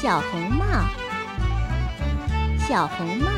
[0.00, 0.64] 小红帽，
[2.68, 3.28] 小红帽。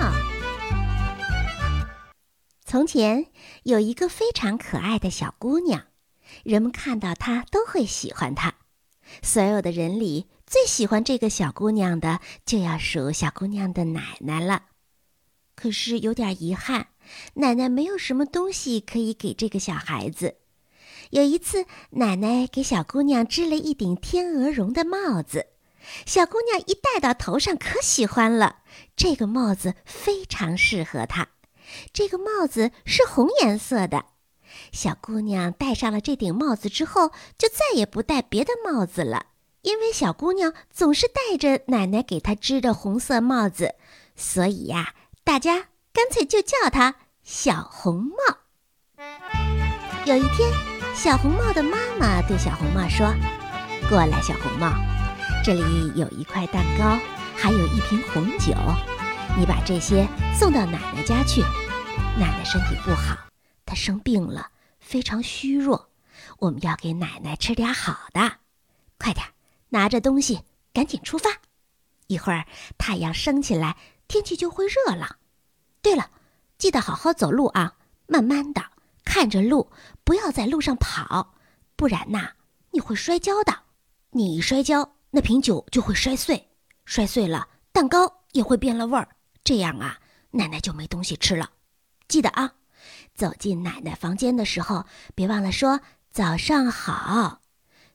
[2.67, 3.29] 从前
[3.63, 5.86] 有一个非常可爱的小姑娘，
[6.44, 8.57] 人们看到她都会喜欢她。
[9.23, 14.64] 所有的人里最喜欢这个小姑娘的，就要数小姑娘的奶奶了。
[15.56, 16.88] 可是有点遗憾，
[17.34, 20.36] 奶奶没有什么东西可以给这个小孩子。
[21.08, 25.46] 有一次，奶奶给小姑娘织了一顶天鹅绒的帽子，
[26.06, 28.59] 小姑娘一戴到头上可喜欢了。
[28.96, 31.28] 这个帽子非常适合她。
[31.92, 34.06] 这个帽子是红颜色的。
[34.72, 39.27] 小姑娘戴上了这顶帽子之后，就再也不戴别的帽子了，
[39.62, 43.74] 因为小姑娘总是戴着奶奶给她织的红色帽子，
[44.16, 44.94] 所以呀，
[45.24, 48.16] 大家干脆就叫她小红帽。
[50.05, 50.50] 有一天。
[50.92, 53.06] 小红帽的妈妈对小红帽说
[53.88, 54.70] ：“过来，小红帽，
[55.42, 56.98] 这里有一块蛋糕，
[57.34, 58.52] 还有一瓶红酒，
[59.38, 60.06] 你把这些
[60.38, 61.41] 送到奶奶家去。
[62.19, 63.16] 奶奶身体不好，
[63.64, 65.88] 她生病了，非常虚弱，
[66.38, 68.32] 我们要给奶奶吃点好的。
[68.98, 69.24] 快点，
[69.70, 70.42] 拿着东西，
[70.74, 71.30] 赶紧出发。
[72.06, 72.44] 一会儿
[72.77, 75.16] 太阳升起来，天气就会热了。
[75.80, 76.10] 对了，
[76.58, 78.62] 记得好好走路啊，慢慢的。”
[79.02, 79.72] 看着路，
[80.04, 81.34] 不要在路上跑，
[81.75, 82.32] 不然呐，
[82.72, 83.60] 你会摔跤的。
[84.10, 86.48] 你一摔跤，那瓶酒就会摔碎，
[86.84, 89.08] 摔碎了，蛋糕也会变了味儿。
[89.42, 89.98] 这样啊，
[90.30, 91.50] 奶奶就没东西吃了。
[92.06, 92.55] 记得啊，
[93.14, 97.41] 走进奶奶房间的时候，别忘了说早上好。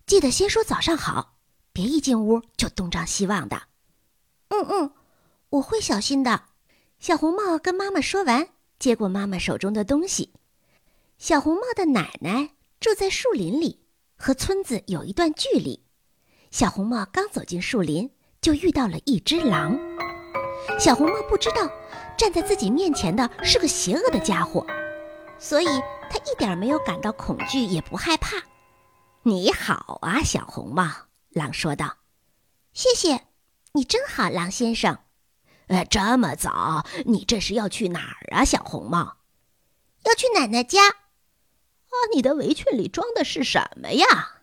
[0.06, 1.38] 记得先说早上好，
[1.72, 3.64] 别一进屋就东张西望的。
[4.50, 4.92] 嗯嗯，
[5.50, 6.44] 我会小心的。
[7.00, 10.34] 小红帽跟妈妈说完，接过妈妈手中的东西。
[11.18, 13.86] 小红帽的奶奶住在树林里，
[14.18, 15.85] 和村子有一段距离。
[16.56, 19.78] 小红帽刚走进树林，就遇到了一只狼。
[20.80, 21.70] 小红帽不知道
[22.18, 24.66] 站在自己面前的是个邪恶的家伙，
[25.38, 25.66] 所以
[26.10, 28.38] 他一点没有感到恐惧，也不害怕。
[29.24, 30.90] 你好啊，小红帽，
[31.32, 31.98] 狼说道。
[32.72, 33.26] 谢谢，
[33.74, 35.00] 你真好，狼先生。
[35.68, 39.18] 呃，这么早，你这是要去哪儿啊，小红帽？
[40.06, 40.88] 要去奶奶家。
[40.88, 44.35] 啊你的围裙里装的是什么呀？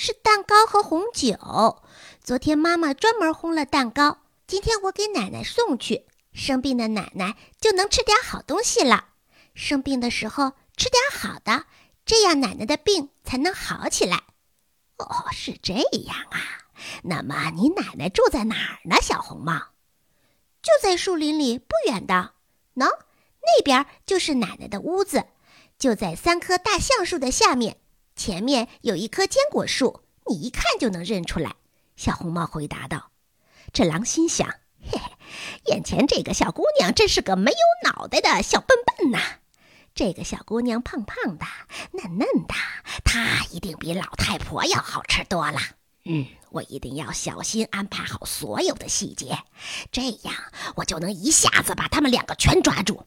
[0.00, 1.82] 是蛋糕和红酒。
[2.22, 6.06] 昨天妈妈专门烘了蛋糕，今天我给奶奶送去。
[6.32, 9.06] 生病的奶奶就能吃点好东西了。
[9.56, 11.64] 生病的时候吃点好的，
[12.06, 14.22] 这样奶奶的病才能好起来。
[14.98, 16.38] 哦，是这样啊。
[17.02, 18.98] 那么你奶奶住在哪儿呢？
[19.02, 19.58] 小红帽，
[20.62, 22.34] 就在树林里不远的。
[22.76, 22.86] 喏，
[23.42, 25.26] 那边就是奶奶的屋子。
[25.76, 27.80] 就在三棵大橡树的下面，
[28.18, 31.54] 前面有一棵坚果树，你一看就能认出来。”
[31.96, 33.10] 小红帽回答道。
[33.72, 34.48] 这狼心想
[34.82, 35.00] ：“嘿 嘿，
[35.66, 39.20] 眼前这个小姑娘真是个没有脑袋的小笨笨呐！
[39.94, 41.46] 这个小姑娘胖胖的、
[41.92, 42.54] 嫩嫩的，
[43.04, 45.58] 她一定比老太婆要好吃多了。
[46.04, 49.38] 嗯，我一定要小心安排好所有的细节，
[49.92, 50.34] 这样
[50.76, 53.04] 我就能一下子把他们两个全抓住。”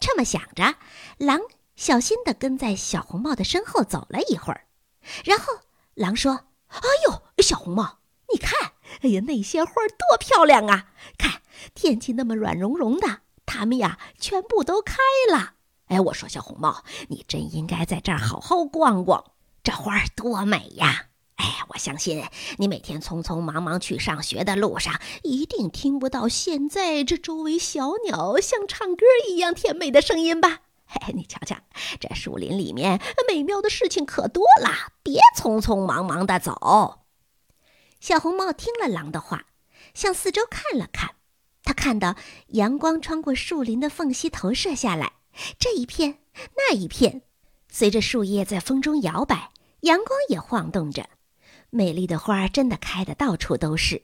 [0.00, 0.74] 这么想着，
[1.18, 1.40] 狼。
[1.74, 4.66] 小心地跟在小红帽的身后走了一会儿，
[5.24, 5.46] 然后
[5.94, 7.98] 狼说：“哎呦，小红帽，
[8.32, 10.88] 你看，哎呀，那些花多漂亮啊！
[11.18, 11.42] 看
[11.74, 14.96] 天气那么软融融的，它们呀全部都开
[15.30, 15.54] 了。
[15.86, 19.32] 哎，我说小红帽，你真应该在这儿好好逛逛，
[19.62, 21.06] 这花儿多美呀！
[21.36, 22.24] 哎，我相信
[22.58, 30.60] 你每天匆匆忙忙去上学的路上，一定听不到现在这周围小鸟像唱歌一样甜美的声音吧？”
[30.92, 31.56] 嘿嘿，你瞧瞧，
[31.98, 37.06] 这树林里面美妙的事情可多了，别匆匆忙忙的走。
[37.98, 39.46] 小红帽听了狼的话，
[39.94, 41.14] 向四周看了看，
[41.64, 42.16] 他看到
[42.48, 45.14] 阳光穿过树林的缝隙投射下来，
[45.58, 46.18] 这一片
[46.58, 47.22] 那一片，
[47.70, 49.50] 随着树叶在风中摇摆，
[49.80, 51.08] 阳光也晃动着，
[51.70, 54.02] 美丽的花真的开得到处都是。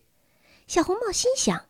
[0.66, 1.66] 小红帽心想：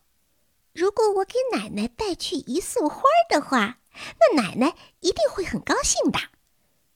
[0.72, 3.78] 如果我给奶奶带去一束花的话。
[4.18, 6.18] 那奶奶一定会很高兴的。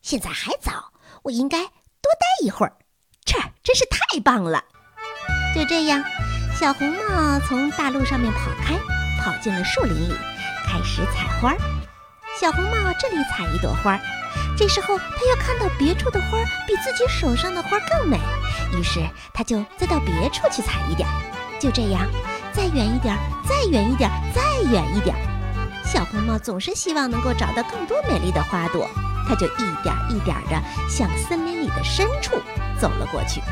[0.00, 2.76] 现在还早，我应该多待一会儿。
[3.25, 4.64] 这儿真是太棒了。
[5.54, 6.02] 就这样，
[6.58, 8.75] 小红帽从大路上面跑开，
[9.22, 10.14] 跑进了树林里，
[10.66, 11.54] 开始采花。
[12.40, 14.00] 小红帽这里采一朵花，
[14.56, 18.19] 这时候他又看到别处的花比自己手上的花更美，
[18.76, 19.00] 于是
[19.32, 21.08] 他就再到别处去采一点。
[21.60, 22.10] 就这样，
[22.52, 23.16] 再远一点，
[23.49, 25.31] 再远一点，再远一点。
[25.93, 28.89] 小红帽总是希望能够找到更多美丽的花朵，
[29.29, 30.59] 它就一点一点地
[30.89, 32.41] 向森林里的深处
[32.81, 33.43] 走了过去。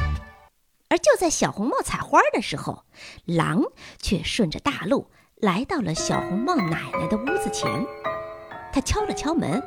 [0.89, 2.87] 而就在小红帽采花的时候，
[3.27, 3.63] 狼
[4.01, 7.87] 却顺着大路来到了小红帽奶奶的屋子前。
[8.73, 9.63] 他敲了敲门：“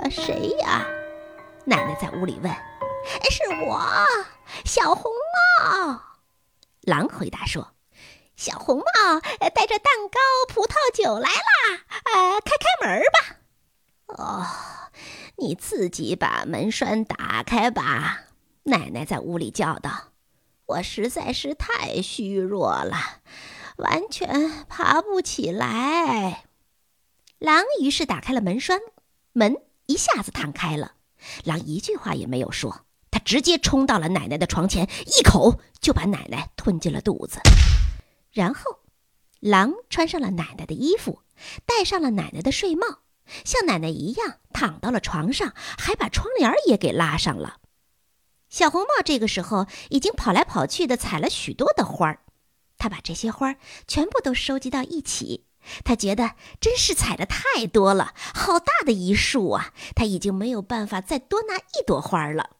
[0.00, 0.86] 呃，谁呀？”
[1.66, 2.50] 奶奶在屋里问。
[3.30, 3.86] “是我，
[4.64, 5.12] 小红
[5.60, 6.00] 帽。”
[6.80, 7.68] 狼回答说。
[8.36, 9.20] “小红帽
[9.54, 10.18] 带着蛋糕、
[10.48, 11.84] 葡萄酒来啦！
[12.04, 13.36] 呃，开开门吧。
[14.18, 14.46] ”“哦，
[15.36, 18.24] 你自己把门栓打开吧。”
[18.64, 20.12] 奶奶在屋里叫道。
[20.66, 23.20] 我实在是太虚弱了，
[23.76, 26.44] 完全爬不起来。
[27.38, 28.78] 狼于是打开了门栓，
[29.32, 29.56] 门
[29.86, 30.92] 一下子弹开了。
[31.44, 37.40] 狼一句话也没有说，他直接冲到了奶奶的床前，一口就把奶奶吞进了肚子。
[38.32, 38.80] 然后，
[39.40, 41.20] 狼穿上了奶奶的衣服，
[41.66, 43.00] 戴上了奶奶的睡帽，
[43.44, 47.58] 像奶奶一样躺到了床上，还把窗帘也给拉上了。
[48.48, 52.20] 小红帽这个时候已经跑来跑去的采了许多的花儿，
[52.78, 53.56] 他把这些花儿
[53.86, 55.46] 全部都收集到一起。
[55.84, 59.72] 他觉得真是采的太多了，好大的一束啊！
[59.94, 62.56] 他已经没有办法再多拿一朵花了。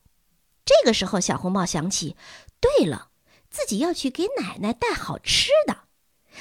[0.64, 2.16] 这个时候，小红帽想起，
[2.60, 3.08] 对了，
[3.52, 5.84] 自己要去给奶奶带好吃的。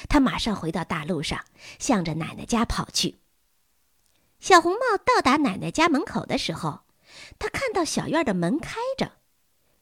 [0.08, 1.44] 他马上回到大路上，
[1.78, 3.18] 向着奶奶家跑去。
[4.40, 6.80] 小红帽到达奶奶家门口的时候，
[7.38, 9.12] 他看到小院的门开着。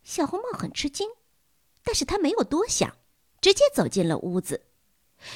[0.02, 1.08] 小红帽很吃惊，
[1.84, 2.96] 但是他没有多想，
[3.40, 4.66] 直接走进了屋子。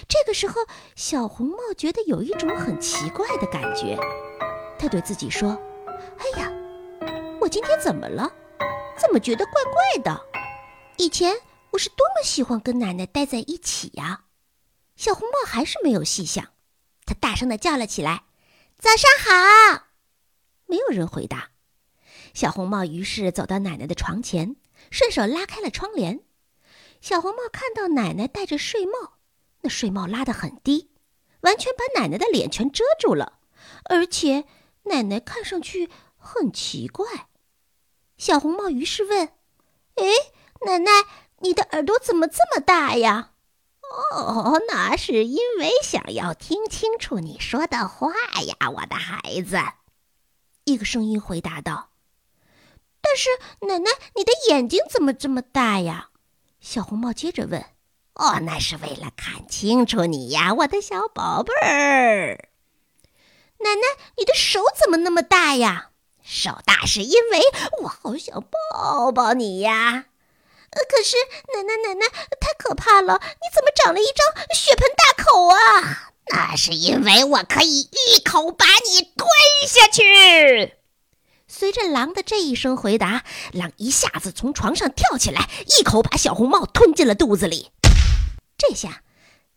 [0.09, 3.97] 这个时候，小红帽觉得有一种很奇怪的感觉，
[4.79, 5.51] 他对自己说
[6.19, 6.51] ：“哎呀，
[7.41, 8.31] 我今天怎么了？
[8.99, 10.21] 怎么觉得怪怪的？
[10.97, 11.35] 以前
[11.75, 14.25] 我是多么喜欢跟奶奶待在一起呀！”
[14.97, 16.53] 小红帽还是没有细想，
[17.05, 18.25] 他大声的叫了起来
[18.79, 19.87] ：“早上好！”
[20.67, 21.51] 没有人回答。
[22.33, 24.57] 小红帽于是走到奶奶的床前，
[24.91, 26.25] 顺手拉开了窗帘。
[27.01, 29.19] 小红帽看到奶奶戴着睡帽，
[29.63, 30.91] 那睡帽拉得很低，
[31.41, 33.41] 完全把奶奶的脸全遮住了，
[33.85, 34.45] 而且
[34.85, 37.29] 奶奶看上去很奇怪。
[38.17, 39.29] 小红帽于是问
[39.97, 40.05] ：“哎，
[40.67, 40.91] 奶奶，
[41.45, 43.31] 你的耳朵怎么这么大呀
[44.13, 48.11] ？”“哦，那是因为想要听清楚你说的话
[48.41, 49.61] 呀，我的孩子。”
[50.65, 51.91] 一个声音回答道。
[53.03, 53.29] 但是
[53.67, 56.09] 奶奶，你的眼睛怎么这么大呀？
[56.61, 57.63] 小红帽接着问。
[58.15, 62.49] 哦，那是为了看清楚你呀，我的小宝贝儿。
[63.59, 63.83] 奶奶，
[64.17, 65.91] 你的手怎么那么大呀？
[66.23, 67.43] 手大是因为
[67.83, 70.07] 我好想抱抱你呀。
[70.75, 71.17] 呃，可是
[71.55, 72.07] 奶奶，奶奶
[72.41, 76.13] 太可怕了，你怎么长了一张血盆大口啊？
[76.29, 79.29] 那是因为我可以一口把你吞
[79.69, 80.75] 下去。
[81.47, 85.49] 随着狼的这一声回答，狼一下子从床上跳起来，
[85.79, 87.71] 一口把小红帽吞进了肚子里。
[88.57, 89.03] 这下，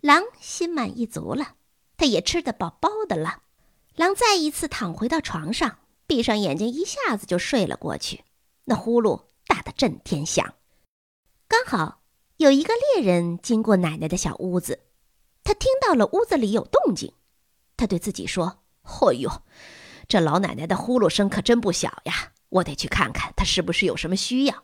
[0.02, 1.54] 狼心满意足了，
[1.98, 3.40] 它也吃得饱饱的了。
[3.96, 8.24] 狼再一次躺回到床上，闭上眼睛，一下子就睡了过去。
[8.66, 10.54] 那呼噜打得震天响。
[11.48, 12.02] 刚好
[12.38, 14.82] 有一个猎人经过奶奶的小屋子，
[15.44, 17.14] 他听到了屋子里有动静，
[17.78, 19.32] 他对自己说：“哎呦！”
[20.08, 22.32] 这老奶奶的呼噜声可真不小呀！
[22.50, 24.64] 我得去看看她是不是有什么需要。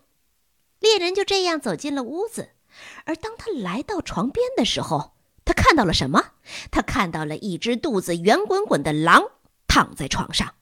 [0.80, 2.52] 猎人就这样走进了屋子，
[3.06, 6.32] 而当他来到床边的时候，他看到了什么？
[6.72, 9.22] 他看到了一只肚子圆滚滚的狼
[9.68, 10.54] 躺在床上。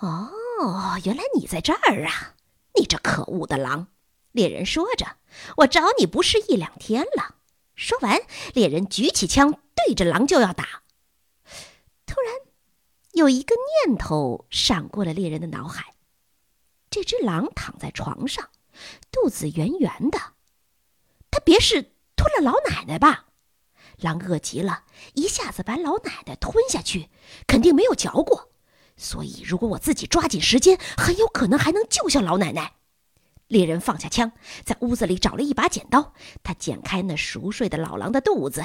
[0.00, 0.30] 哦，
[1.04, 2.34] 原来你在这儿啊！
[2.74, 3.86] 你这可恶的狼！
[4.32, 5.16] 猎人说着
[5.58, 7.36] ：“我找你不是一两天了。”
[7.76, 8.20] 说完，
[8.52, 10.82] 猎人举起枪对着狼就要打。
[12.04, 12.34] 突然。
[13.12, 15.92] 有一个念头闪过了猎人的脑海：
[16.88, 18.48] 这只狼躺在床上，
[19.10, 20.18] 肚子圆圆的，
[21.30, 23.26] 它别是吞了老奶奶吧？
[23.98, 27.10] 狼饿极了，一下子把老奶奶吞下去，
[27.46, 28.50] 肯定没有嚼过。
[28.96, 32.76] 所以，如果我自己抓紧时间，很有可能还能救下老奶奶。
[33.52, 34.32] 猎人放下枪，
[34.64, 38.64] 在屋子里找了一把剪刀，他剪开那熟睡的老狼的肚子。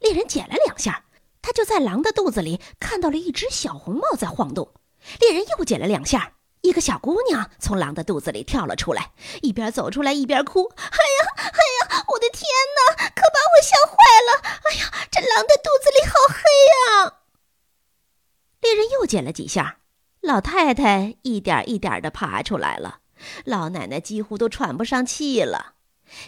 [0.00, 1.04] 猎人剪了两下。
[1.40, 4.74] 他就在狼的肚子里看到了一只小红帽在晃动，
[5.20, 12.44] 猎人又剪了两下，一个小姑娘从狼的肚子里跳了出来，一边走出来一边哭：“哎呀，哎呀，我的天
[12.76, 13.94] 哪，可把我吓坏
[14.26, 14.60] 了！
[14.64, 16.42] 哎呀，这狼的肚子里好黑
[16.74, 17.14] 呀！”
[18.60, 19.78] 猎人又剪了几下，
[20.20, 22.98] 老太太一点一点的爬出来了，
[23.44, 25.74] 老奶奶几乎都喘不上气了。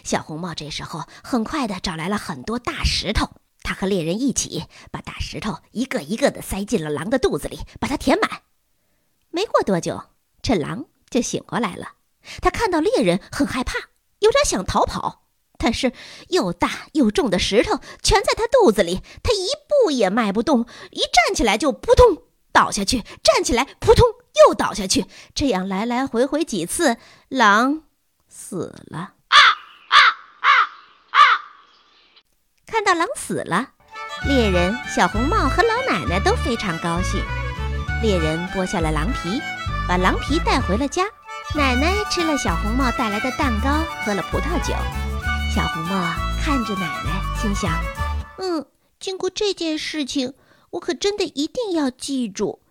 [0.03, 3.31] 小红帽这时候很快的找来了很多大石头。
[3.63, 8.41] 他和猎人一起把大石头一个一个的塞进了狼的肚子里，把它填满。
[9.29, 10.05] 没过多久，
[10.41, 11.93] 这狼就醒过来了。
[12.41, 13.75] 他看到猎人很害怕，
[14.19, 15.93] 有点想逃跑，但是
[16.29, 24.05] 又大又重的石头全在他肚子里，他一步也迈不动，一站起来就扑通倒下去，站起来扑通
[24.47, 26.97] 又倒下去，这样来来回回几次，
[27.29, 27.83] 狼
[28.27, 28.99] 死了。
[29.27, 29.37] 啊
[29.89, 29.97] 啊
[30.39, 30.47] 啊
[31.11, 31.19] 啊
[32.65, 33.69] 看到狼死了，
[34.27, 37.21] 猎人小红帽和老奶奶都非常高兴。
[38.01, 39.41] 猎人剥下了狼皮，
[39.87, 41.03] 把狼皮带回了家。
[41.53, 44.73] 奶奶吃了小红帽带来的蛋糕，喝了葡萄酒。
[45.53, 47.69] 小红帽看着奶奶，心想
[48.39, 48.65] ：“嗯，
[49.01, 50.33] 经过这件事情，
[50.71, 52.61] 我可真的一定要记住，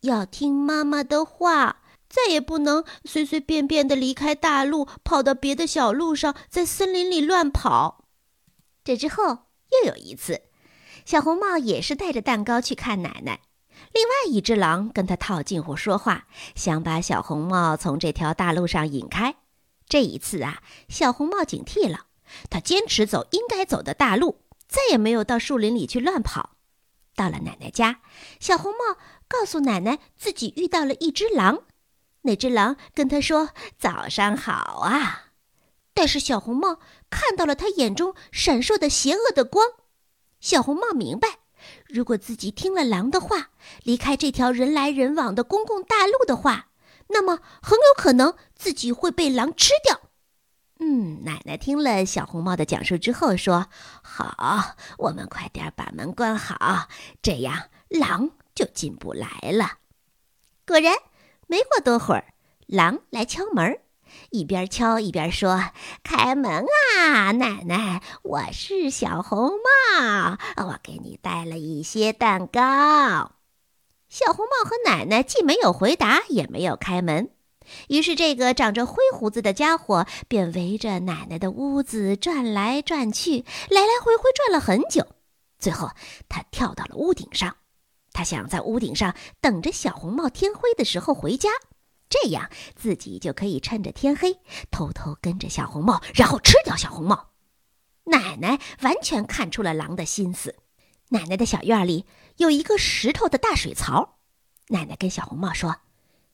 [0.00, 8.04] 要听妈妈的话，再也不能随随便便的离开大路，跑到别的小路上，在森林里乱跑。”
[8.84, 9.50] 这之后。
[9.84, 10.42] 又有一次，
[11.04, 13.38] 小红帽也是带着蛋糕去看奶奶。
[13.92, 16.26] 另外一只狼跟他套近乎说话，
[16.56, 19.36] 想把小红帽从这条大路上引开。
[19.86, 22.06] 这一次啊，小红帽警惕了，
[22.50, 26.56] 他坚持走应该走的大路，再也没有到树林里去乱跑。
[27.20, 28.00] 到了奶奶家，
[28.38, 28.96] 小红帽
[29.28, 31.64] 告诉奶奶自己遇到了一只狼。
[32.22, 35.32] 那只狼跟他说：“早上好啊。”
[35.92, 36.78] 但是小红帽
[37.10, 39.66] 看到了他眼中闪烁的邪恶的光。
[40.40, 41.40] 小红帽明白，
[41.88, 43.50] 如果自己听了狼的话，
[43.82, 46.68] 离开这条人来人往的公共大路的话，
[47.08, 50.09] 那么很有可能自己会被狼吃掉。
[50.82, 53.66] 嗯，奶奶听了小红帽的讲述之后说
[54.02, 56.88] ：“好，我们快点把门关好，
[57.20, 59.74] 这样狼就进不来了。”
[60.66, 60.96] 果然，
[61.46, 62.32] 没过多会儿，
[62.66, 63.80] 狼来敲门。
[64.30, 65.70] 一边敲一边说
[66.02, 66.64] ：“开门
[66.96, 72.60] 啊，奶奶，我是小红帽，我给你带了一些蛋糕。”
[74.08, 77.30] 小红帽和奶奶既没有回答，也没有开门。
[77.88, 85.06] 于是，这个长着灰胡子的家伙便围着奶奶的屋子转来转去，来来回回转了很久。
[85.58, 85.90] 最后，
[86.28, 87.56] 他跳到了屋顶上。
[88.12, 91.50] 他想在屋顶上等着小红帽天黑的时候回家。
[92.08, 94.40] 这样自己就可以趁着天黑
[94.72, 97.28] 偷偷跟着小红帽，然后吃掉小红帽。
[98.06, 100.56] 奶奶完全看出了狼的心思。
[101.10, 102.06] 奶奶的小院里
[102.38, 104.18] 有一个石头的大水槽。
[104.68, 105.76] 奶奶跟小红帽说：“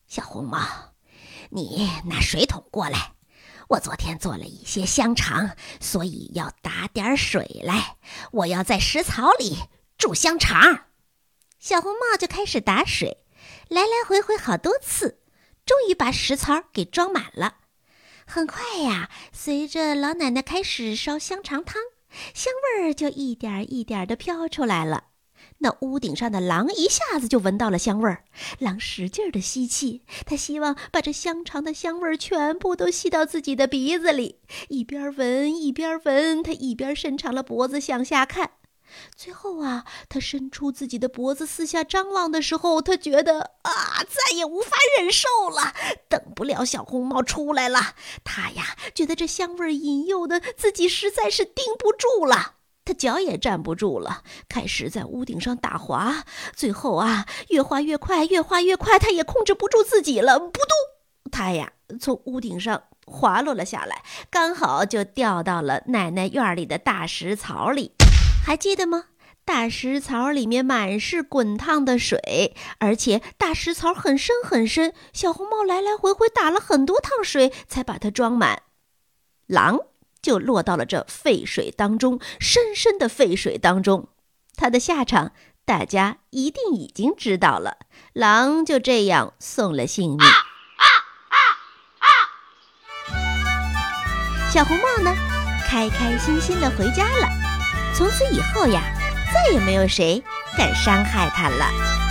[0.08, 0.58] 小红帽，
[1.56, 3.14] 你拿水桶过来。
[3.68, 7.96] 我昨天做了一些香肠，所以要打点水来。
[8.30, 9.56] 我要在石槽里
[9.96, 10.88] 煮香肠。”
[11.58, 13.24] 小红帽就开始打水，
[13.68, 15.22] 来来回回好多次。
[15.64, 17.56] 终于把食槽给装满了。
[18.26, 21.80] 很快呀，随着老奶奶开始烧香肠汤，
[22.34, 25.04] 香味儿就一点一点的飘出来了。
[25.58, 28.24] 那屋顶上的狼一下子就闻到了香味儿，
[28.58, 34.40] 狼使劲的吸气，他希望把这香肠的香味儿全部都吸到自己的鼻子里。
[34.68, 38.52] 一边闻一边闻，他一边伸长了脖子向下看。
[39.16, 45.74] 最后啊，他伸出自己的脖子四下张望的时候，他觉得啊，再也无法忍受了，
[46.08, 47.94] 等不了小红帽出来了。
[48.22, 52.55] 他呀，觉得这香味引诱的自己实在是顶不住了，
[52.86, 56.24] 他脚也站不住了，开始在屋顶上打滑。
[56.54, 67.92] 最后啊，越滑越快，越滑越快，他也控制不住自己了，扑通，他呀从屋顶上滑落了下来，刚好就掉到了奶奶院里的大石槽里。
[68.44, 69.06] 还记得吗？
[69.44, 74.92] 大石槽里面满是滚烫的水，而且大石槽很深很深。
[75.12, 78.62] 小红帽来来回回打了很多趟水，才把它装满。
[79.46, 79.78] 狼
[80.26, 84.08] 就落到了这沸水当中，深深的沸水当中。
[84.56, 85.30] 它的下场
[85.64, 87.76] 大家一定已经知道了。
[88.12, 90.26] 狼就这样送了性命。
[94.52, 95.14] 小红帽呢，
[95.68, 97.28] 开开心心的回家了。
[97.94, 98.82] 从此以后呀，
[99.32, 100.20] 再也没有谁
[100.58, 102.05] 敢伤害他了。